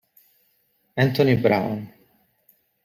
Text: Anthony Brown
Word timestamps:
Anthony 0.97 1.37
Brown 1.37 1.77